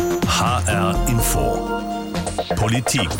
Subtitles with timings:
[0.00, 1.68] HR Info.
[2.56, 3.10] Politik.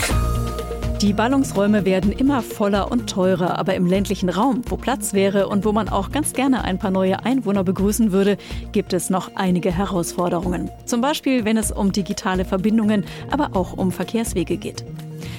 [1.02, 5.66] Die Ballungsräume werden immer voller und teurer, aber im ländlichen Raum, wo Platz wäre und
[5.66, 8.38] wo man auch ganz gerne ein paar neue Einwohner begrüßen würde,
[8.72, 10.70] gibt es noch einige Herausforderungen.
[10.86, 14.84] Zum Beispiel, wenn es um digitale Verbindungen, aber auch um Verkehrswege geht.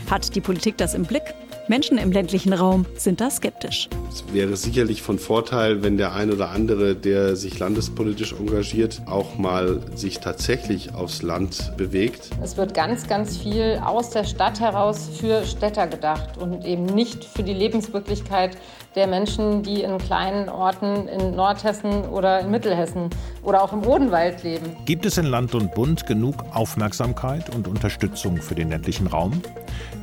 [0.09, 1.33] Hat die Politik das im Blick?
[1.67, 3.87] Menschen im ländlichen Raum sind da skeptisch.
[4.09, 9.37] Es wäre sicherlich von Vorteil, wenn der ein oder andere, der sich landespolitisch engagiert, auch
[9.37, 12.29] mal sich tatsächlich aufs Land bewegt.
[12.41, 17.23] Es wird ganz, ganz viel aus der Stadt heraus für Städter gedacht und eben nicht
[17.23, 18.57] für die Lebenswirklichkeit
[18.95, 23.09] der Menschen, die in kleinen Orten in Nordhessen oder in Mittelhessen
[23.43, 24.75] oder auch im Odenwald leben.
[24.85, 29.41] Gibt es in Land und Bund genug Aufmerksamkeit und Unterstützung für den ländlichen Raum,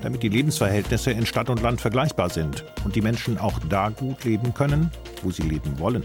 [0.03, 4.25] damit die Lebensverhältnisse in Stadt und Land vergleichbar sind und die Menschen auch da gut
[4.25, 4.91] leben können,
[5.23, 6.05] wo sie leben wollen?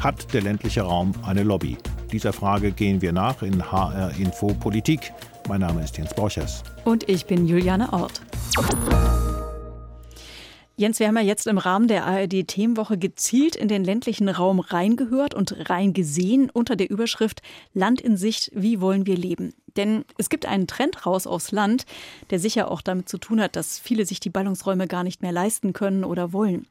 [0.00, 1.78] Hat der ländliche Raum eine Lobby?
[2.12, 5.12] Dieser Frage gehen wir nach in HR Info Politik.
[5.48, 6.62] Mein Name ist Jens Borchers.
[6.84, 8.20] Und ich bin Juliane Ort.
[10.80, 15.34] Jens, wir haben ja jetzt im Rahmen der ARD-Themenwoche gezielt in den ländlichen Raum reingehört
[15.34, 17.42] und reingesehen unter der Überschrift
[17.74, 19.52] Land in Sicht, wie wollen wir leben?
[19.76, 21.84] Denn es gibt einen Trend raus aufs Land,
[22.30, 25.32] der sicher auch damit zu tun hat, dass viele sich die Ballungsräume gar nicht mehr
[25.32, 26.66] leisten können oder wollen.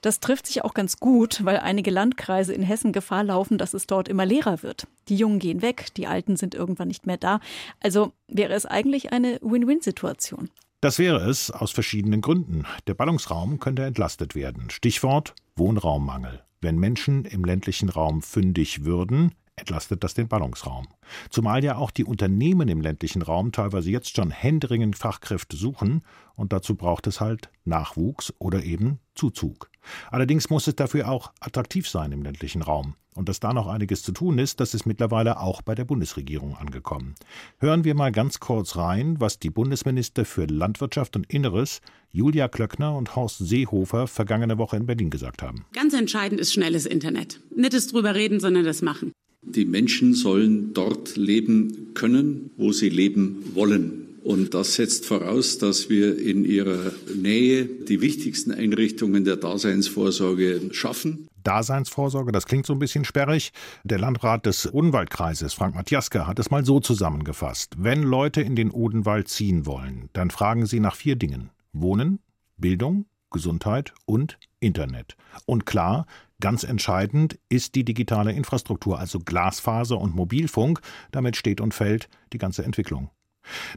[0.00, 3.86] Das trifft sich auch ganz gut, weil einige Landkreise in Hessen Gefahr laufen, dass es
[3.86, 4.86] dort immer leerer wird.
[5.10, 7.40] Die Jungen gehen weg, die Alten sind irgendwann nicht mehr da.
[7.80, 10.48] Also wäre es eigentlich eine Win-Win-Situation.
[10.84, 12.66] Das wäre es aus verschiedenen Gründen.
[12.86, 14.68] Der Ballungsraum könnte entlastet werden.
[14.68, 16.44] Stichwort Wohnraummangel.
[16.60, 20.86] Wenn Menschen im ländlichen Raum fündig würden, entlastet das den Ballungsraum.
[21.30, 26.02] Zumal ja auch die Unternehmen im ländlichen Raum teilweise jetzt schon händeringend Fachkräfte suchen
[26.34, 29.70] und dazu braucht es halt Nachwuchs oder eben Zuzug.
[30.10, 32.94] Allerdings muss es dafür auch attraktiv sein im ländlichen Raum.
[33.14, 36.56] Und dass da noch einiges zu tun ist, das ist mittlerweile auch bei der Bundesregierung
[36.56, 37.14] angekommen.
[37.58, 42.96] Hören wir mal ganz kurz rein, was die Bundesminister für Landwirtschaft und Inneres, Julia Klöckner
[42.96, 45.64] und Horst Seehofer, vergangene Woche in Berlin gesagt haben.
[45.72, 47.40] Ganz entscheidend ist schnelles Internet.
[47.54, 49.12] Nicht das drüber reden, sondern das machen.
[49.42, 54.03] Die Menschen sollen dort leben können, wo sie leben wollen.
[54.24, 61.28] Und das setzt voraus, dass wir in ihrer Nähe die wichtigsten Einrichtungen der Daseinsvorsorge schaffen.
[61.42, 63.52] Daseinsvorsorge, das klingt so ein bisschen sperrig.
[63.84, 67.74] Der Landrat des Odenwaldkreises, Frank Matjaska, hat es mal so zusammengefasst.
[67.76, 71.50] Wenn Leute in den Odenwald ziehen wollen, dann fragen sie nach vier Dingen.
[71.74, 72.18] Wohnen,
[72.56, 75.16] Bildung, Gesundheit und Internet.
[75.44, 76.06] Und klar,
[76.40, 80.80] ganz entscheidend ist die digitale Infrastruktur, also Glasfaser und Mobilfunk.
[81.12, 83.10] Damit steht und fällt die ganze Entwicklung.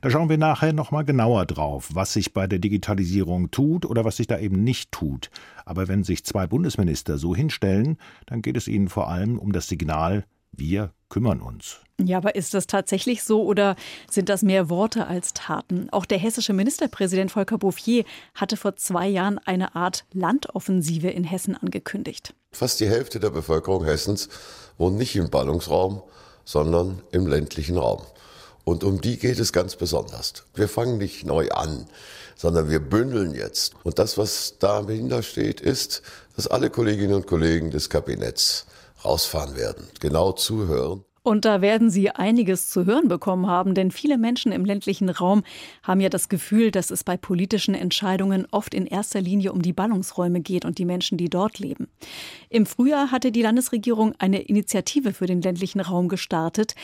[0.01, 4.17] Da schauen wir nachher nochmal genauer drauf, was sich bei der Digitalisierung tut oder was
[4.17, 5.29] sich da eben nicht tut.
[5.65, 9.67] Aber wenn sich zwei Bundesminister so hinstellen, dann geht es ihnen vor allem um das
[9.67, 11.81] Signal, wir kümmern uns.
[11.99, 13.75] Ja, aber ist das tatsächlich so oder
[14.09, 15.89] sind das mehr Worte als Taten?
[15.91, 18.05] Auch der hessische Ministerpräsident Volker Bouffier
[18.35, 22.35] hatte vor zwei Jahren eine Art Landoffensive in Hessen angekündigt.
[22.51, 24.29] Fast die Hälfte der Bevölkerung Hessens
[24.77, 26.03] wohnt nicht im Ballungsraum,
[26.45, 28.01] sondern im ländlichen Raum.
[28.67, 30.33] Und um die geht es ganz besonders.
[30.53, 31.85] Wir fangen nicht neu an,
[32.35, 33.75] sondern wir bündeln jetzt.
[33.85, 36.01] Und das, was dahinter steht, ist,
[36.35, 38.65] dass alle Kolleginnen und Kollegen des Kabinetts
[39.05, 41.05] rausfahren werden, genau zuhören.
[41.27, 45.43] Und da werden Sie einiges zu hören bekommen haben, denn viele Menschen im ländlichen Raum
[45.83, 49.73] haben ja das Gefühl, dass es bei politischen Entscheidungen oft in erster Linie um die
[49.73, 51.89] Ballungsräume geht und die Menschen, die dort leben.
[52.47, 56.75] Im Frühjahr hatte die Landesregierung eine Initiative für den ländlichen Raum gestartet.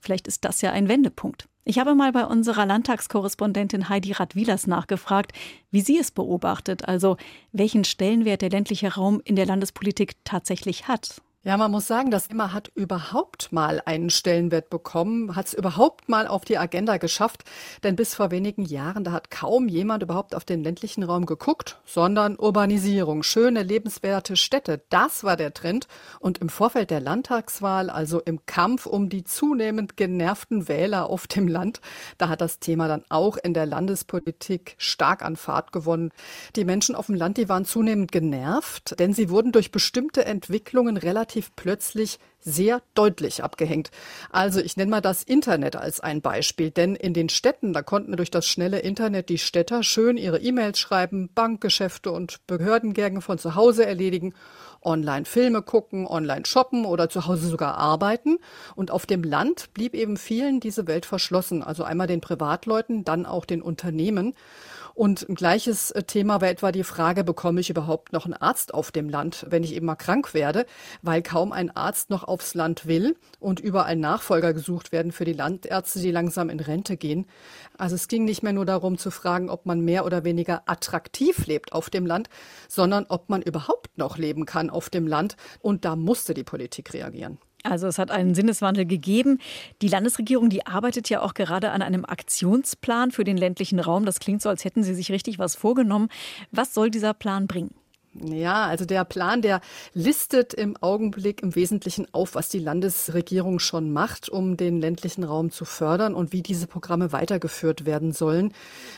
[0.00, 1.48] Vielleicht ist das ja ein Wendepunkt.
[1.64, 5.32] Ich habe mal bei unserer Landtagskorrespondentin Heidi Radwilas nachgefragt,
[5.70, 7.18] wie sie es beobachtet, also
[7.52, 11.20] welchen Stellenwert der ländliche Raum in der Landespolitik tatsächlich hat.
[11.48, 16.06] Ja, man muss sagen, das Thema hat überhaupt mal einen Stellenwert bekommen, hat es überhaupt
[16.10, 17.42] mal auf die Agenda geschafft.
[17.82, 21.80] Denn bis vor wenigen Jahren, da hat kaum jemand überhaupt auf den ländlichen Raum geguckt,
[21.86, 25.88] sondern Urbanisierung, schöne, lebenswerte Städte, das war der Trend.
[26.20, 31.48] Und im Vorfeld der Landtagswahl, also im Kampf um die zunehmend genervten Wähler auf dem
[31.48, 31.80] Land,
[32.18, 36.10] da hat das Thema dann auch in der Landespolitik stark an Fahrt gewonnen.
[36.56, 40.98] Die Menschen auf dem Land, die waren zunehmend genervt, denn sie wurden durch bestimmte Entwicklungen
[40.98, 43.90] relativ relativ plötzlich sehr deutlich abgehängt.
[44.30, 48.16] Also ich nenne mal das Internet als ein Beispiel, denn in den Städten, da konnten
[48.16, 53.54] durch das schnelle Internet die Städter schön ihre E-Mails schreiben, Bankgeschäfte und Behördengänge von zu
[53.54, 54.34] Hause erledigen,
[54.82, 58.38] online Filme gucken, online shoppen oder zu Hause sogar arbeiten.
[58.76, 63.26] Und auf dem Land blieb eben vielen diese Welt verschlossen, also einmal den Privatleuten, dann
[63.26, 64.34] auch den Unternehmen.
[64.98, 68.74] Und ein gleiches äh, Thema war etwa die Frage, bekomme ich überhaupt noch einen Arzt
[68.74, 70.66] auf dem Land, wenn ich eben mal krank werde,
[71.02, 75.34] weil kaum ein Arzt noch aufs Land will und überall Nachfolger gesucht werden für die
[75.34, 77.26] Landärzte, die langsam in Rente gehen.
[77.76, 81.46] Also es ging nicht mehr nur darum zu fragen, ob man mehr oder weniger attraktiv
[81.46, 82.28] lebt auf dem Land,
[82.66, 85.36] sondern ob man überhaupt noch leben kann auf dem Land.
[85.60, 87.38] Und da musste die Politik reagieren.
[87.64, 89.38] Also es hat einen Sinneswandel gegeben.
[89.82, 94.04] Die Landesregierung, die arbeitet ja auch gerade an einem Aktionsplan für den ländlichen Raum.
[94.04, 96.08] Das klingt so, als hätten Sie sich richtig was vorgenommen.
[96.52, 97.74] Was soll dieser Plan bringen?
[98.14, 99.60] Ja, also der Plan, der
[99.92, 105.50] listet im Augenblick im Wesentlichen auf, was die Landesregierung schon macht, um den ländlichen Raum
[105.50, 108.52] zu fördern und wie diese Programme weitergeführt werden sollen.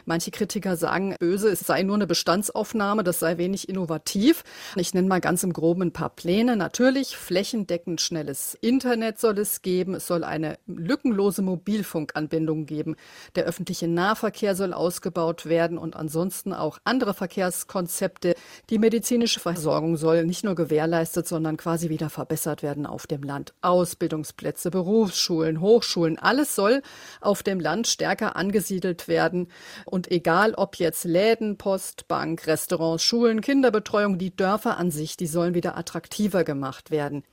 [0.07, 4.43] Manche Kritiker sagen, böse, es sei nur eine Bestandsaufnahme, das sei wenig innovativ.
[4.77, 6.57] Ich nenne mal ganz im Groben ein paar Pläne.
[6.57, 9.95] Natürlich, flächendeckend schnelles Internet soll es geben.
[9.95, 12.97] Es soll eine lückenlose Mobilfunkanbindung geben.
[13.35, 18.35] Der öffentliche Nahverkehr soll ausgebaut werden und ansonsten auch andere Verkehrskonzepte,
[18.71, 23.23] die Medizin medizinische Versorgung soll nicht nur gewährleistet, sondern quasi wieder verbessert werden auf dem
[23.23, 23.55] Land.
[23.63, 26.83] Ausbildungsplätze, Berufsschulen, Hochschulen, alles soll
[27.23, 29.49] auf dem Land stärker angesiedelt werden.
[29.87, 35.27] Und egal ob jetzt Läden, Post, Bank, Restaurants, Schulen, Kinderbetreuung, die Dörfer an sich, die
[35.27, 37.25] sollen wieder attraktiver gemacht werden.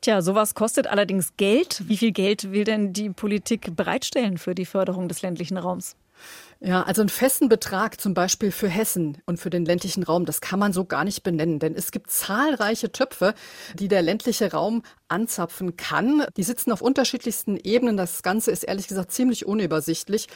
[0.00, 1.82] Tja, sowas kostet allerdings Geld.
[1.88, 5.96] Wie viel Geld will denn die Politik bereitstellen für die Förderung des ländlichen Raums?
[6.60, 10.40] Ja, also einen festen Betrag zum Beispiel für Hessen und für den ländlichen Raum, das
[10.40, 13.34] kann man so gar nicht benennen, denn es gibt zahlreiche Töpfe,
[13.74, 16.24] die der ländliche Raum anzapfen kann.
[16.36, 17.96] Die sitzen auf unterschiedlichsten Ebenen.
[17.96, 20.26] Das Ganze ist ehrlich gesagt ziemlich unübersichtlich.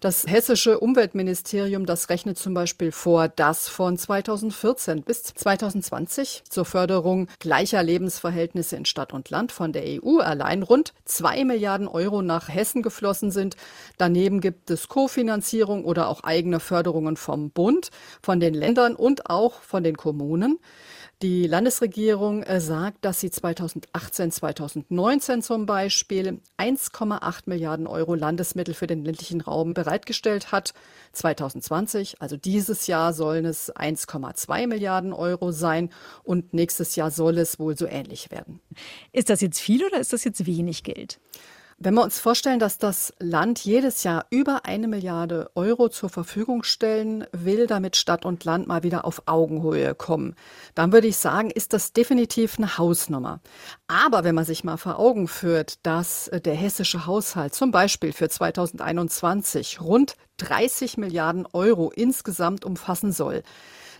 [0.00, 7.28] Das hessische Umweltministerium, das rechnet zum Beispiel vor, dass von 2014 bis 2020 zur Förderung
[7.38, 12.48] gleicher Lebensverhältnisse in Stadt und Land von der EU allein rund zwei Milliarden Euro nach
[12.48, 13.56] Hessen geflossen sind.
[13.98, 17.90] Daneben gibt es Kofinanzierung oder auch eigene Förderungen vom Bund,
[18.22, 20.58] von den Ländern und auch von den Kommunen.
[21.22, 28.86] Die Landesregierung äh, sagt, dass sie 2018, 2019 zum Beispiel 1,8 Milliarden Euro Landesmittel für
[28.86, 30.74] den ländlichen Raum bereitgestellt hat.
[31.12, 35.88] 2020, also dieses Jahr, sollen es 1,2 Milliarden Euro sein
[36.22, 38.60] und nächstes Jahr soll es wohl so ähnlich werden.
[39.12, 41.18] Ist das jetzt viel oder ist das jetzt wenig Geld?
[41.78, 46.62] Wenn wir uns vorstellen, dass das Land jedes Jahr über eine Milliarde Euro zur Verfügung
[46.62, 50.36] stellen will, damit Stadt und Land mal wieder auf Augenhöhe kommen,
[50.74, 53.40] dann würde ich sagen, ist das definitiv eine Hausnummer.
[53.88, 58.30] Aber wenn man sich mal vor Augen führt, dass der hessische Haushalt zum Beispiel für
[58.30, 63.42] 2021 rund 30 Milliarden Euro insgesamt umfassen soll,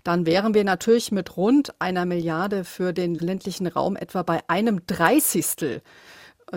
[0.03, 4.87] dann wären wir natürlich mit rund einer Milliarde für den ländlichen Raum etwa bei einem
[4.87, 5.83] Dreißigstel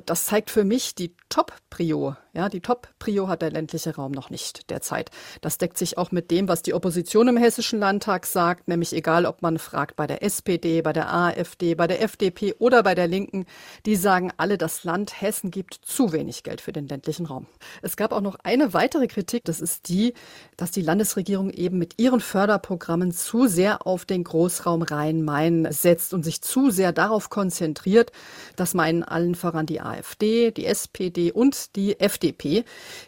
[0.06, 2.16] das zeigt für mich die Top-Prio.
[2.32, 5.10] Ja, die Top-Prio hat der ländliche Raum noch nicht derzeit.
[5.42, 9.26] Das deckt sich auch mit dem, was die Opposition im Hessischen Landtag sagt, nämlich egal,
[9.26, 13.08] ob man fragt bei der SPD, bei der AfD, bei der FDP oder bei der
[13.08, 13.48] Linken,
[13.88, 17.48] die sagen alle, das Land Hessen gibt zu wenig Geld für den ländlichen Raum.
[17.82, 20.14] Es gab auch noch eine weitere Kritik, das ist die,
[20.56, 26.22] dass die Landesregierung eben mit ihren Förderprogrammen zu sehr auf den Großraum Rhein-Main setzt und
[26.22, 28.12] sich zu sehr darauf konzentriert.
[28.56, 32.19] Das meinen allen voran die AfD, die SPD und die FDP.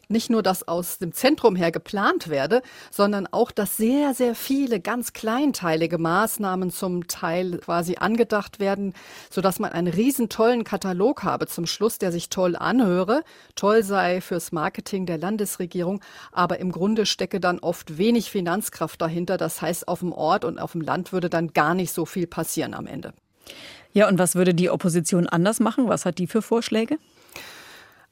[0.07, 4.79] Nicht nur, dass aus dem Zentrum her geplant werde, sondern auch, dass sehr, sehr viele
[4.79, 8.93] ganz kleinteilige Maßnahmen zum Teil quasi angedacht werden,
[9.29, 13.23] sodass man einen riesen tollen Katalog habe zum Schluss, der sich toll anhöre,
[13.55, 19.37] toll sei fürs Marketing der Landesregierung, aber im Grunde stecke dann oft wenig Finanzkraft dahinter.
[19.37, 22.27] Das heißt, auf dem Ort und auf dem Land würde dann gar nicht so viel
[22.27, 23.13] passieren am Ende.
[23.93, 25.87] Ja, und was würde die Opposition anders machen?
[25.87, 26.97] Was hat die für Vorschläge?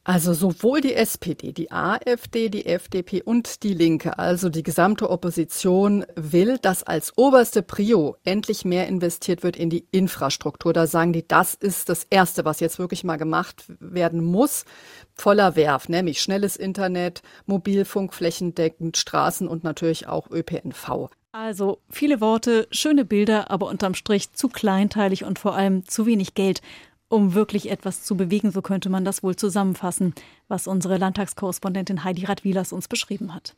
[0.10, 6.04] Also sowohl die SPD, die AfD, die FDP und die Linke, also die gesamte Opposition
[6.16, 10.74] will, dass als oberste Prio endlich mehr investiert wird in die Infrastruktur.
[10.74, 14.66] Da sagen die, das ist das Erste, was jetzt wirklich mal gemacht werden muss.
[15.14, 21.12] Voller Werf, nämlich schnelles Internet, Mobilfunk flächendeckend, Straßen und natürlich auch ÖPNV.
[21.32, 26.34] Also viele Worte, schöne Bilder, aber unterm Strich zu kleinteilig und vor allem zu wenig
[26.34, 26.64] Geld,
[27.10, 28.52] um wirklich etwas zu bewegen.
[28.52, 30.14] So könnte man das wohl zusammenfassen,
[30.48, 33.56] was unsere Landtagskorrespondentin Heidi Radwilas uns beschrieben hat.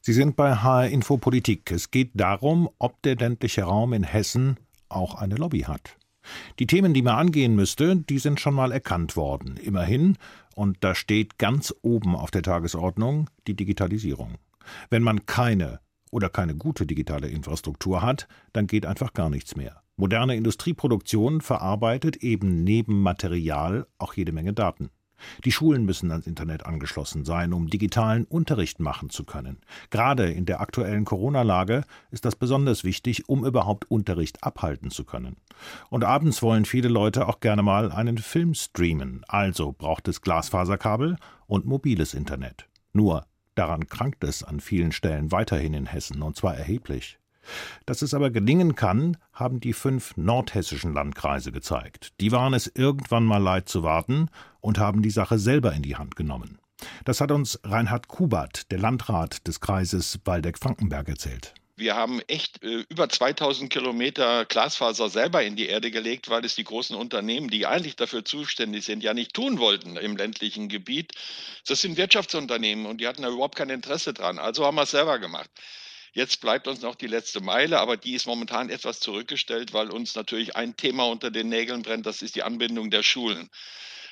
[0.00, 1.70] Sie sind bei HR Info Politik.
[1.72, 4.56] Es geht darum, ob der ländliche Raum in Hessen
[4.88, 5.96] auch eine Lobby hat.
[6.58, 9.56] Die Themen, die man angehen müsste, die sind schon mal erkannt worden.
[9.56, 10.16] Immerhin,
[10.54, 14.34] und da steht ganz oben auf der Tagesordnung die Digitalisierung.
[14.90, 19.82] Wenn man keine oder keine gute digitale Infrastruktur hat, dann geht einfach gar nichts mehr.
[19.98, 24.90] Moderne Industrieproduktion verarbeitet eben neben Material auch jede Menge Daten.
[25.44, 29.58] Die Schulen müssen ans Internet angeschlossen sein, um digitalen Unterricht machen zu können.
[29.88, 35.36] Gerade in der aktuellen Corona-Lage ist das besonders wichtig, um überhaupt Unterricht abhalten zu können.
[35.88, 41.16] Und abends wollen viele Leute auch gerne mal einen Film streamen, also braucht es Glasfaserkabel
[41.46, 42.68] und mobiles Internet.
[42.92, 43.24] Nur
[43.54, 47.18] daran krankt es an vielen Stellen weiterhin in Hessen, und zwar erheblich.
[47.84, 52.12] Dass es aber gelingen kann, haben die fünf nordhessischen Landkreise gezeigt.
[52.20, 54.28] Die waren es irgendwann mal leid zu warten
[54.60, 56.58] und haben die Sache selber in die Hand genommen.
[57.04, 61.54] Das hat uns Reinhard Kubat, der Landrat des Kreises Waldeck-Frankenberg, erzählt.
[61.78, 66.54] Wir haben echt äh, über 2000 Kilometer Glasfaser selber in die Erde gelegt, weil es
[66.54, 71.12] die großen Unternehmen, die eigentlich dafür zuständig sind, ja nicht tun wollten im ländlichen Gebiet.
[71.66, 74.38] Das sind Wirtschaftsunternehmen und die hatten da überhaupt kein Interesse dran.
[74.38, 75.50] Also haben wir es selber gemacht.
[76.16, 80.14] Jetzt bleibt uns noch die letzte Meile, aber die ist momentan etwas zurückgestellt, weil uns
[80.14, 83.50] natürlich ein Thema unter den Nägeln brennt, das ist die Anbindung der Schulen.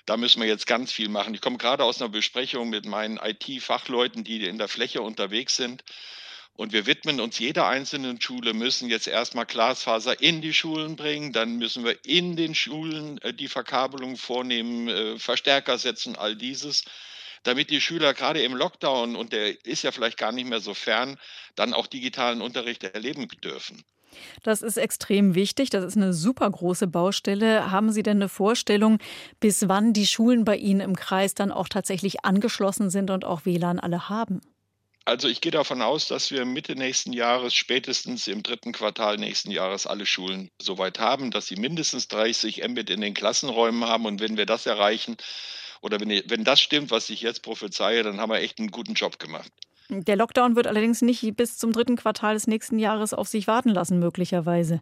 [0.04, 1.32] Da müssen wir jetzt ganz viel machen.
[1.32, 5.82] Ich komme gerade aus einer Besprechung mit meinen IT-Fachleuten, die in der Fläche unterwegs sind.
[6.52, 11.32] Und wir widmen uns jeder einzelnen Schule, müssen jetzt erstmal Glasfaser in die Schulen bringen,
[11.32, 16.84] dann müssen wir in den Schulen äh, die Verkabelung vornehmen, äh, Verstärker setzen, all dieses
[17.44, 20.74] damit die Schüler gerade im Lockdown, und der ist ja vielleicht gar nicht mehr so
[20.74, 21.18] fern,
[21.54, 23.84] dann auch digitalen Unterricht erleben dürfen.
[24.42, 25.70] Das ist extrem wichtig.
[25.70, 27.70] Das ist eine super große Baustelle.
[27.70, 28.98] Haben Sie denn eine Vorstellung,
[29.40, 33.44] bis wann die Schulen bei Ihnen im Kreis dann auch tatsächlich angeschlossen sind und auch
[33.44, 34.40] WLAN alle haben?
[35.06, 39.50] Also ich gehe davon aus, dass wir Mitte nächsten Jahres, spätestens im dritten Quartal nächsten
[39.50, 44.06] Jahres alle Schulen soweit haben, dass sie mindestens 30 Mbit in den Klassenräumen haben.
[44.06, 45.18] Und wenn wir das erreichen,
[45.84, 48.94] oder wenn, wenn das stimmt, was ich jetzt prophezeie, dann haben wir echt einen guten
[48.94, 49.52] Job gemacht.
[49.90, 53.68] Der Lockdown wird allerdings nicht bis zum dritten Quartal des nächsten Jahres auf sich warten
[53.68, 54.80] lassen, möglicherweise.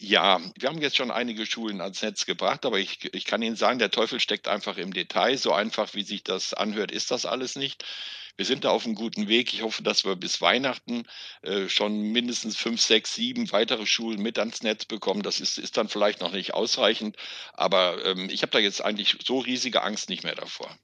[0.00, 3.56] Ja, wir haben jetzt schon einige Schulen ans Netz gebracht, aber ich, ich kann Ihnen
[3.56, 5.36] sagen, der Teufel steckt einfach im Detail.
[5.36, 7.84] So einfach, wie sich das anhört, ist das alles nicht.
[8.36, 9.54] Wir sind da auf einem guten Weg.
[9.54, 11.04] Ich hoffe, dass wir bis Weihnachten
[11.42, 15.22] äh, schon mindestens fünf, sechs, sieben weitere Schulen mit ans Netz bekommen.
[15.22, 17.16] Das ist, ist dann vielleicht noch nicht ausreichend,
[17.52, 20.76] aber ähm, ich habe da jetzt eigentlich so riesige Angst nicht mehr davor.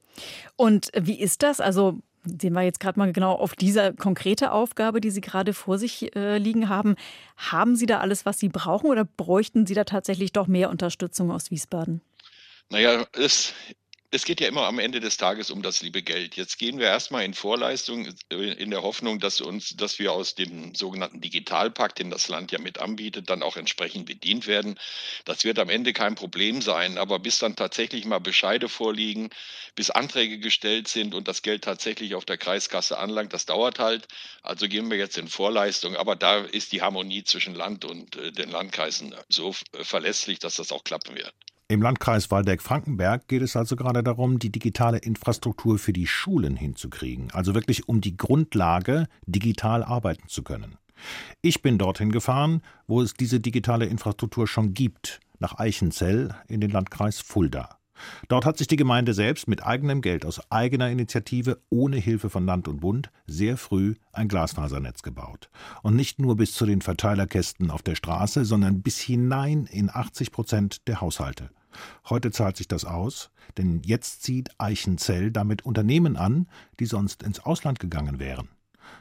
[0.55, 1.61] Und wie ist das?
[1.61, 5.79] Also sehen wir jetzt gerade mal genau auf diese konkrete Aufgabe, die Sie gerade vor
[5.79, 6.97] sich äh, liegen haben.
[7.37, 11.31] Haben Sie da alles, was Sie brauchen oder bräuchten Sie da tatsächlich doch mehr Unterstützung
[11.31, 12.01] aus Wiesbaden?
[12.71, 13.53] Naja, es,
[14.13, 16.35] es geht ja immer am Ende des Tages um das liebe Geld.
[16.35, 20.35] Jetzt gehen wir erstmal in Vorleistung äh, in der Hoffnung, dass uns, dass wir aus
[20.35, 24.81] dem sogenannten Digitalpakt, den das Land ja mit anbietet, dann auch entsprechend bedient werden.
[25.25, 26.99] Das wird am Ende kein Problem sein.
[26.99, 29.31] Aber bis dann tatsächlich mal Bescheide vorliegen,
[29.77, 34.09] bis Anträge gestellt sind und das Geld tatsächlich auf der Kreiskasse anlangt, das dauert halt.
[34.43, 35.95] Also gehen wir jetzt in Vorleistung.
[35.95, 40.73] Aber da ist die Harmonie zwischen Land und äh, den Landkreisen so verlässlich, dass das
[40.73, 41.33] auch klappen wird.
[41.71, 47.31] Im Landkreis Waldeck-Frankenberg geht es also gerade darum, die digitale Infrastruktur für die Schulen hinzukriegen,
[47.31, 50.79] also wirklich um die Grundlage, digital arbeiten zu können.
[51.43, 56.73] Ich bin dorthin gefahren, wo es diese digitale Infrastruktur schon gibt, nach Eichenzell in den
[56.73, 57.79] Landkreis Fulda.
[58.27, 62.47] Dort hat sich die Gemeinde selbst mit eigenem Geld aus eigener Initiative ohne Hilfe von
[62.47, 65.51] Land und Bund sehr früh ein Glasfasernetz gebaut.
[65.85, 70.33] Und nicht nur bis zu den Verteilerkästen auf der Straße, sondern bis hinein in 80
[70.33, 71.51] Prozent der Haushalte.
[72.09, 76.49] Heute zahlt sich das aus, denn jetzt zieht Eichenzell damit Unternehmen an,
[76.79, 78.49] die sonst ins Ausland gegangen wären.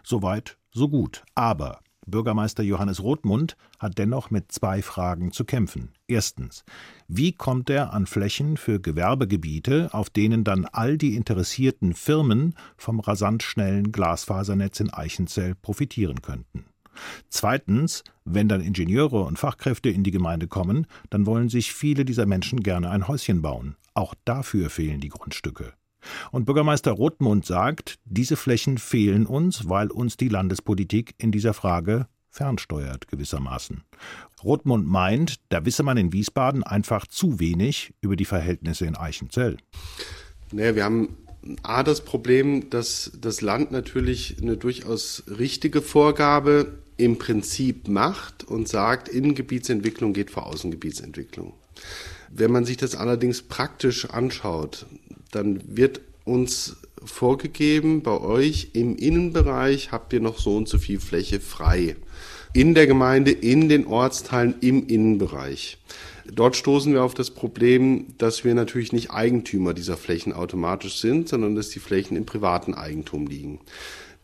[0.03, 1.23] Soweit, so gut.
[1.35, 5.91] Aber Bürgermeister Johannes Rothmund hat dennoch mit zwei Fragen zu kämpfen.
[6.07, 6.63] Erstens,
[7.07, 12.99] wie kommt er an Flächen für Gewerbegebiete, auf denen dann all die interessierten Firmen vom
[12.99, 16.65] rasant schnellen Glasfasernetz in Eichenzell profitieren könnten?
[17.29, 22.25] Zweitens, wenn dann Ingenieure und Fachkräfte in die Gemeinde kommen, dann wollen sich viele dieser
[22.25, 23.75] Menschen gerne ein Häuschen bauen.
[23.93, 25.73] Auch dafür fehlen die Grundstücke.
[26.31, 32.07] Und Bürgermeister Rothmund sagt, diese Flächen fehlen uns, weil uns die Landespolitik in dieser Frage
[32.29, 33.83] fernsteuert gewissermaßen.
[34.43, 39.57] Rothmund meint, da wisse man in Wiesbaden einfach zu wenig über die Verhältnisse in Eichenzell.
[40.51, 41.17] Naja, wir haben
[41.63, 48.67] A, das Problem, dass das Land natürlich eine durchaus richtige Vorgabe im Prinzip macht und
[48.67, 51.53] sagt, Innengebietsentwicklung geht vor Außengebietsentwicklung.
[52.29, 54.85] Wenn man sich das allerdings praktisch anschaut,
[55.31, 60.99] dann wird uns vorgegeben, bei euch im Innenbereich habt ihr noch so und so viel
[60.99, 61.95] Fläche frei.
[62.53, 65.77] In der Gemeinde, in den Ortsteilen, im Innenbereich.
[66.31, 71.29] Dort stoßen wir auf das Problem, dass wir natürlich nicht Eigentümer dieser Flächen automatisch sind,
[71.29, 73.59] sondern dass die Flächen im privaten Eigentum liegen.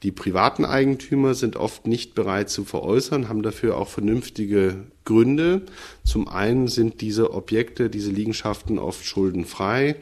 [0.04, 5.64] Die privaten Eigentümer sind oft nicht bereit zu veräußern, haben dafür auch vernünftige Gründe.
[6.04, 9.96] Zum einen sind diese Objekte, diese Liegenschaften oft schuldenfrei.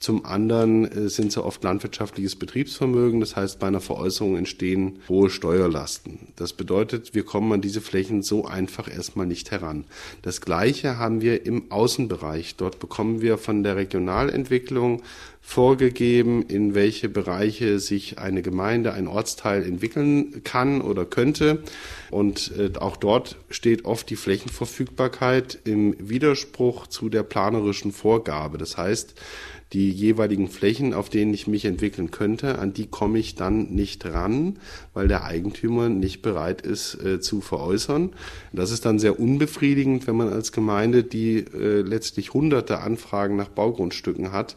[0.00, 3.20] Zum anderen äh, sind sie oft landwirtschaftliches Betriebsvermögen.
[3.20, 6.28] Das heißt, bei einer Veräußerung entstehen hohe Steuerlasten.
[6.36, 9.84] Das bedeutet, wir kommen an diese Flächen so einfach erstmal nicht heran.
[10.22, 12.56] Das Gleiche haben wir im Außenbereich.
[12.56, 15.02] Dort bekommen wir von der Regionalentwicklung
[15.42, 21.62] vorgegeben, in welche Bereiche sich eine Gemeinde, ein Ortsteil entwickeln kann oder könnte.
[22.10, 28.56] Und äh, auch dort steht oft die Flächenverfügbarkeit im Widerspruch zu der planerischen Vorgabe.
[28.56, 29.14] Das heißt,
[29.72, 34.04] die jeweiligen Flächen, auf denen ich mich entwickeln könnte, an die komme ich dann nicht
[34.04, 34.58] ran,
[34.94, 38.10] weil der Eigentümer nicht bereit ist äh, zu veräußern.
[38.52, 43.48] Das ist dann sehr unbefriedigend, wenn man als Gemeinde, die äh, letztlich hunderte Anfragen nach
[43.48, 44.56] Baugrundstücken hat,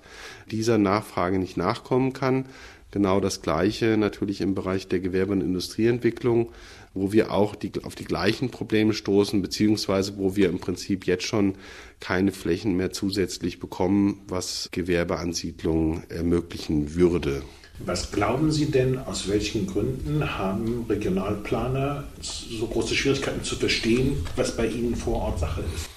[0.50, 2.46] dieser Nachfrage nicht nachkommen kann.
[2.90, 6.50] Genau das Gleiche natürlich im Bereich der Gewerbe- und Industrieentwicklung,
[6.94, 11.26] wo wir auch die, auf die gleichen Probleme stoßen, beziehungsweise wo wir im Prinzip jetzt
[11.26, 11.56] schon
[12.00, 17.44] keine Flächen mehr zusätzlich bekommen, was Gewerbeansiedlungen ermöglichen würde.
[17.80, 24.56] Was glauben Sie denn, aus welchen Gründen haben Regionalplaner so große Schwierigkeiten zu verstehen, was
[24.56, 25.90] bei ihnen vor Ort Sache ist?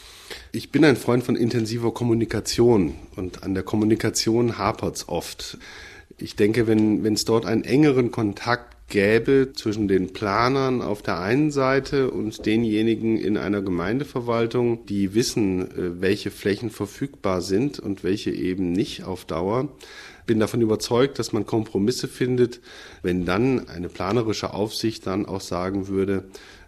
[0.53, 5.59] Ich bin ein Freund von intensiver Kommunikation und an der Kommunikation hapert es oft.
[6.17, 11.51] Ich denke, wenn es dort einen engeren Kontakt gäbe zwischen den Planern auf der einen
[11.51, 18.31] Seite und denjenigen in einer Gemeindeverwaltung, die wissen, äh, welche Flächen verfügbar sind und welche
[18.31, 19.69] eben nicht auf Dauer.
[20.27, 22.61] Bin davon überzeugt, dass man Kompromisse findet,
[23.03, 26.25] wenn dann eine planerische Aufsicht dann auch sagen würde,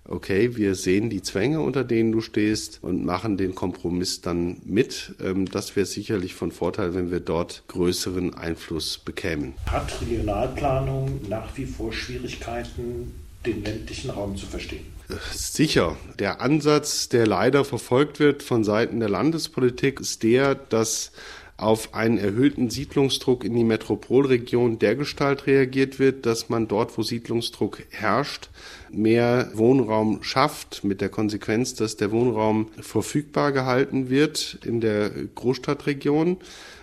[0.09, 5.15] okay, wir sehen die Zwänge, unter denen du stehst und machen den Kompromiss dann mit.
[5.23, 9.55] Ähm, das wäre sicherlich von Vorteil, wenn wir dort größeren Einfluss bekämen.
[9.67, 13.13] Hat Regionalplanung nach wie vor Schwierigkeiten,
[13.45, 14.87] den ländlichen Raum zu verstehen?
[15.33, 15.97] Sicher.
[16.19, 21.13] Der Ansatz, der leider verfolgt wird von Seiten der Landespolitik, ist der, dass
[21.59, 27.83] auf einen erhöhten Siedlungsdruck in die Metropolregion dergestalt reagiert wird, dass man dort, wo Siedlungsdruck
[27.91, 28.49] herrscht,
[28.91, 36.37] mehr Wohnraum schafft, mit der Konsequenz, dass der Wohnraum verfügbar gehalten wird in der Großstadtregion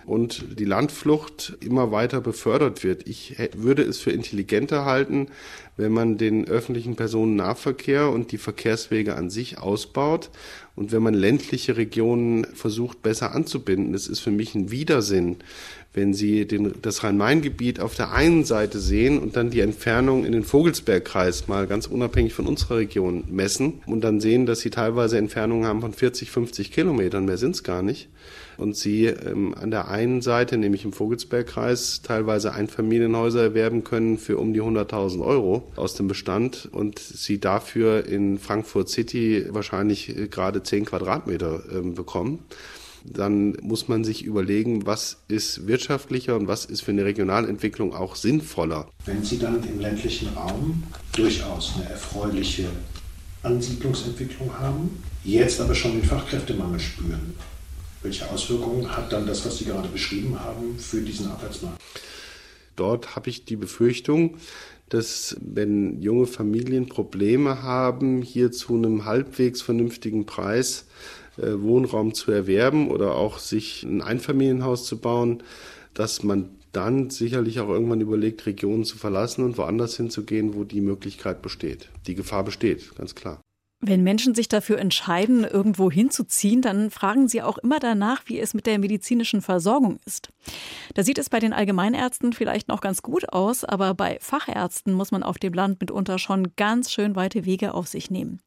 [0.04, 3.08] und die Landflucht immer weiter befördert wird.
[3.08, 5.28] Ich würde es für intelligenter halten,
[5.78, 10.30] wenn man den öffentlichen Personennahverkehr und die Verkehrswege an sich ausbaut
[10.76, 13.94] und wenn man ländliche Regionen versucht besser anzubinden.
[13.94, 15.36] Es ist für mich ein Widersinn,
[15.96, 20.32] wenn Sie den, das Rhein-Main-Gebiet auf der einen Seite sehen und dann die Entfernung in
[20.32, 25.16] den Vogelsbergkreis mal ganz unabhängig von unserer Region messen und dann sehen, dass Sie teilweise
[25.16, 28.08] Entfernungen haben von 40, 50 Kilometern, mehr sind es gar nicht.
[28.58, 34.38] Und Sie ähm, an der einen Seite, nämlich im Vogelsbergkreis, teilweise Einfamilienhäuser erwerben können für
[34.38, 40.28] um die 100.000 Euro aus dem Bestand und Sie dafür in Frankfurt City wahrscheinlich äh,
[40.28, 42.40] gerade 10 Quadratmeter ähm, bekommen
[43.12, 48.16] dann muss man sich überlegen, was ist wirtschaftlicher und was ist für eine Regionalentwicklung auch
[48.16, 48.88] sinnvoller.
[49.04, 50.82] Wenn Sie dann im ländlichen Raum
[51.14, 52.66] durchaus eine erfreuliche
[53.42, 57.34] Ansiedlungsentwicklung haben, jetzt aber schon den Fachkräftemangel spüren,
[58.02, 61.80] welche Auswirkungen hat dann das, was Sie gerade beschrieben haben, für diesen Arbeitsmarkt?
[62.76, 64.36] Dort habe ich die Befürchtung,
[64.88, 70.86] dass wenn junge Familien Probleme haben, hier zu einem halbwegs vernünftigen Preis
[71.38, 75.42] äh, Wohnraum zu erwerben oder auch sich ein Einfamilienhaus zu bauen,
[75.94, 80.82] dass man dann sicherlich auch irgendwann überlegt, Regionen zu verlassen und woanders hinzugehen, wo die
[80.82, 81.88] Möglichkeit besteht.
[82.06, 83.40] Die Gefahr besteht, ganz klar.
[83.88, 88.52] Wenn Menschen sich dafür entscheiden, irgendwo hinzuziehen, dann fragen sie auch immer danach, wie es
[88.52, 90.30] mit der medizinischen Versorgung ist.
[90.94, 95.12] Da sieht es bei den Allgemeinärzten vielleicht noch ganz gut aus, aber bei Fachärzten muss
[95.12, 98.40] man auf dem Land mitunter schon ganz schön weite Wege auf sich nehmen.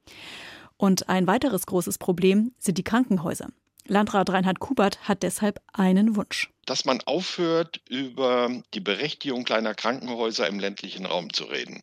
[0.76, 3.48] Und ein weiteres großes Problem sind die Krankenhäuser.
[3.88, 6.52] Landrat Reinhard Kubert hat deshalb einen Wunsch.
[6.66, 11.82] Dass man aufhört, über die Berechtigung kleiner Krankenhäuser im ländlichen Raum zu reden.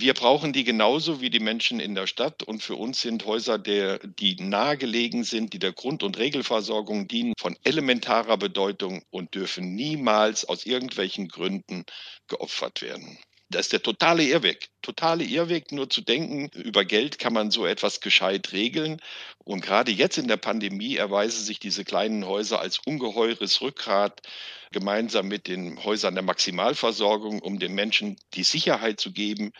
[0.00, 2.42] Wir brauchen die genauso wie die Menschen in der Stadt.
[2.42, 7.34] Und für uns sind Häuser, der, die nahegelegen sind, die der Grund- und Regelversorgung dienen,
[7.38, 11.84] von elementarer Bedeutung und dürfen niemals aus irgendwelchen Gründen
[12.28, 13.18] geopfert werden.
[13.50, 14.68] Das ist der totale Irrweg.
[14.80, 19.00] Totale Irrweg, nur zu denken, über Geld kann man so etwas gescheit regeln.
[19.44, 24.22] Und gerade jetzt in der Pandemie erweisen sich diese kleinen Häuser als ungeheures Rückgrat
[24.70, 29.50] gemeinsam mit den Häusern der Maximalversorgung, um den Menschen die Sicherheit zu geben,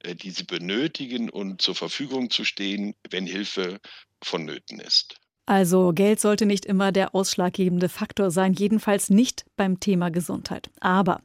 [0.00, 3.78] äh, die sie benötigen und zur Verfügung zu stehen, wenn Hilfe
[4.22, 5.16] vonnöten ist.
[5.46, 10.70] Also Geld sollte nicht immer der ausschlaggebende Faktor sein, jedenfalls nicht beim Thema Gesundheit.
[10.80, 11.20] Aber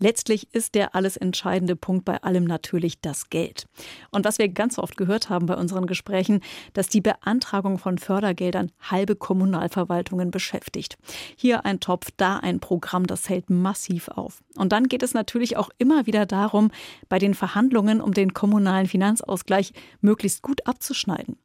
[0.00, 3.66] Letztlich ist der alles entscheidende Punkt bei allem natürlich das Geld.
[4.10, 6.40] Und was wir ganz oft gehört haben bei unseren Gesprächen,
[6.72, 10.96] dass die Beantragung von Fördergeldern halbe Kommunalverwaltungen beschäftigt.
[11.36, 14.42] Hier ein Topf, da ein Programm, das hält massiv auf.
[14.56, 16.70] Und dann geht es natürlich auch immer wieder darum,
[17.08, 21.36] bei den Verhandlungen um den kommunalen Finanzausgleich möglichst gut abzuschneiden.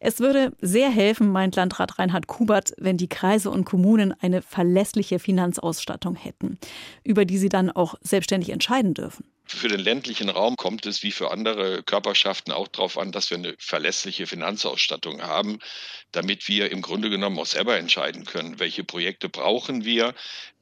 [0.00, 5.18] Es würde sehr helfen, meint Landrat Reinhard Kubert, wenn die Kreise und Kommunen eine verlässliche
[5.18, 6.58] Finanzausstattung hätten,
[7.04, 9.26] über die sie dann auch selbstständig entscheiden dürfen.
[9.46, 13.36] Für den ländlichen Raum kommt es wie für andere Körperschaften auch darauf an, dass wir
[13.36, 15.58] eine verlässliche Finanzausstattung haben,
[16.12, 20.14] damit wir im Grunde genommen auch selber entscheiden können, welche Projekte brauchen wir.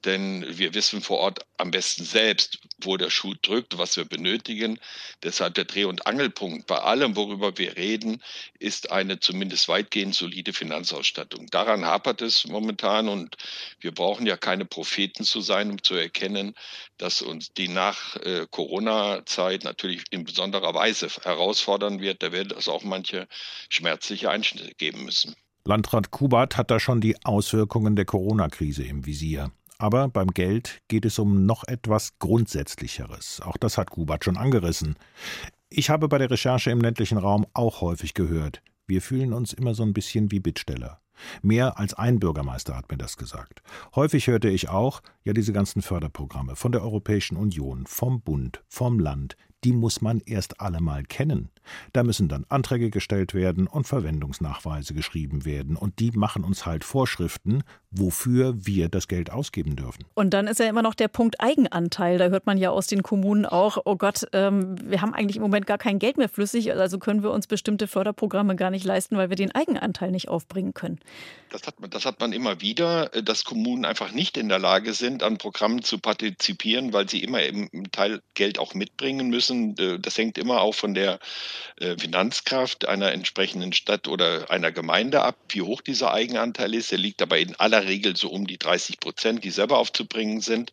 [0.05, 4.79] Denn wir wissen vor Ort am besten selbst, wo der Schuh drückt, was wir benötigen.
[5.23, 8.21] Deshalb der Dreh- und Angelpunkt bei allem, worüber wir reden,
[8.59, 11.47] ist eine zumindest weitgehend solide Finanzausstattung.
[11.47, 13.37] Daran hapert es momentan und
[13.81, 16.55] wir brauchen ja keine Propheten zu sein, um zu erkennen,
[16.99, 22.23] dass uns die nach äh, Corona-Zeit natürlich in besonderer Weise herausfordern wird.
[22.23, 23.29] Da wird es auch manche
[23.69, 25.37] schmerzliche Einschnitte geben müssen.
[25.65, 29.53] Landrat Kubat hat da schon die Auswirkungen der Corona-Krise im Visier.
[29.83, 33.41] Aber beim Geld geht es um noch etwas Grundsätzlicheres.
[33.41, 34.95] Auch das hat Kubat schon angerissen.
[35.71, 39.75] Ich habe bei der Recherche im ländlichen Raum auch häufig gehört, wir fühlen uns immer
[39.75, 41.01] so ein bisschen wie Bittsteller.
[41.43, 43.61] Mehr als ein Bürgermeister hat mir das gesagt.
[43.97, 49.01] Häufig hörte ich auch, ja, diese ganzen Förderprogramme von der Europäischen Union, vom Bund, vom
[49.01, 51.51] Land, die muss man erst alle mal kennen.
[51.93, 55.77] Da müssen dann Anträge gestellt werden und Verwendungsnachweise geschrieben werden.
[55.77, 60.05] Und die machen uns halt Vorschriften, wofür wir das Geld ausgeben dürfen.
[60.15, 62.19] Und dann ist ja immer noch der Punkt Eigenanteil.
[62.19, 65.43] Da hört man ja aus den Kommunen auch, oh Gott, ähm, wir haben eigentlich im
[65.43, 69.17] Moment gar kein Geld mehr flüssig, also können wir uns bestimmte Förderprogramme gar nicht leisten,
[69.17, 70.99] weil wir den Eigenanteil nicht aufbringen können.
[71.51, 74.59] Das hat man, das hat man immer wieder, äh, dass Kommunen einfach nicht in der
[74.59, 79.52] Lage sind, an Programmen zu partizipieren, weil sie immer im Teil Geld auch mitbringen müssen.
[79.53, 81.19] Äh, das hängt immer auch von der
[81.79, 86.93] äh, Finanzkraft einer entsprechenden Stadt oder einer Gemeinde ab, wie hoch dieser Eigenanteil ist.
[86.93, 90.73] Er liegt aber in aller Regel so um die 30 Prozent, die selber aufzubringen sind.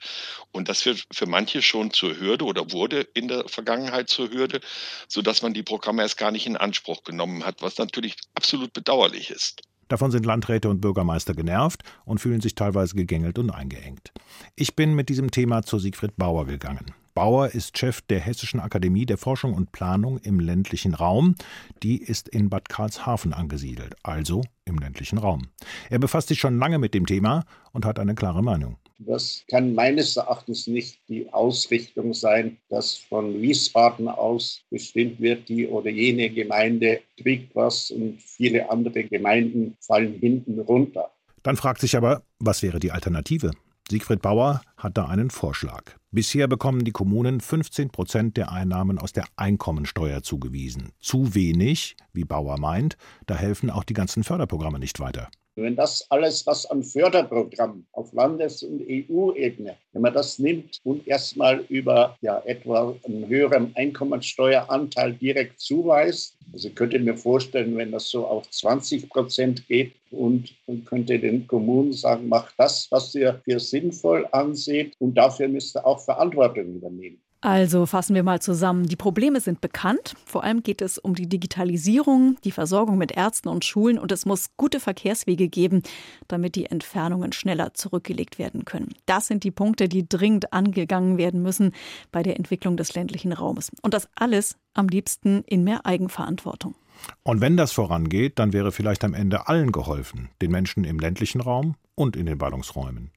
[0.52, 4.62] Und das wird für manche schon zur Hürde oder wurde in der Vergangenheit zur Hürde,
[5.08, 9.30] sodass man die Programme erst gar nicht in Anspruch genommen hat, was natürlich absolut bedauerlich
[9.30, 9.62] ist.
[9.90, 14.12] Davon sind Landräte und Bürgermeister genervt und fühlen sich teilweise gegängelt und eingeengt.
[14.56, 16.94] Ich bin mit diesem Thema zu Siegfried Bauer gegangen.
[17.20, 21.36] Bauer ist Chef der Hessischen Akademie der Forschung und Planung im ländlichen Raum.
[21.84, 25.50] Die ist in Bad Karlshafen angesiedelt, also im ländlichen Raum.
[25.90, 28.78] Er befasst sich schon lange mit dem Thema und hat eine klare Meinung.
[29.00, 35.68] Das kann meines Erachtens nicht die Ausrichtung sein, dass von Wiesbaden aus bestimmt wird, die
[35.68, 41.12] oder jene Gemeinde kriegt was und viele andere Gemeinden fallen hinten runter.
[41.44, 43.52] Dann fragt sich aber, was wäre die Alternative?
[43.92, 45.96] Siegfried Bauer hat da einen Vorschlag.
[46.12, 50.92] Bisher bekommen die Kommunen 15 Prozent der Einnahmen aus der Einkommensteuer zugewiesen.
[51.00, 55.30] Zu wenig, wie Bauer meint, da helfen auch die ganzen Förderprogramme nicht weiter.
[55.62, 61.06] Wenn das alles, was an Förderprogrammen auf Landes- und EU-Ebene, wenn man das nimmt und
[61.08, 67.92] erstmal über ja, etwa einen höheren Einkommensteueranteil direkt zuweist, also ich könnte mir vorstellen, wenn
[67.92, 73.14] das so auf 20 Prozent geht und man könnte den Kommunen sagen, macht das, was
[73.14, 77.22] ihr für sinnvoll anseht und dafür müsst ihr auch Verantwortung übernehmen.
[77.42, 78.88] Also fassen wir mal zusammen.
[78.88, 80.16] Die Probleme sind bekannt.
[80.26, 84.26] Vor allem geht es um die Digitalisierung, die Versorgung mit Ärzten und Schulen und es
[84.26, 85.82] muss gute Verkehrswege geben,
[86.28, 88.90] damit die Entfernungen schneller zurückgelegt werden können.
[89.06, 91.72] Das sind die Punkte, die dringend angegangen werden müssen
[92.12, 93.72] bei der Entwicklung des ländlichen Raumes.
[93.82, 96.76] Und das alles am liebsten in mehr Eigenverantwortung.
[97.24, 101.40] Und wenn das vorangeht, dann wäre vielleicht am Ende allen geholfen, den Menschen im ländlichen
[101.40, 103.12] Raum und in den Ballungsräumen.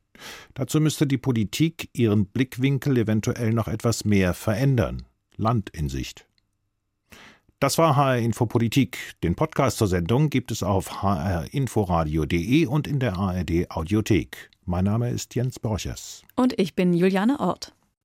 [0.54, 5.04] Dazu müsste die Politik ihren Blickwinkel eventuell noch etwas mehr verändern.
[5.36, 6.26] Land in Sicht.
[7.58, 8.98] Das war HR Info Politik.
[9.22, 14.50] Den Podcast zur Sendung gibt es auf hrinforadio.de und in der ARD Audiothek.
[14.64, 16.22] Mein Name ist Jens Borchers.
[16.34, 17.72] Und ich bin Juliane Ort.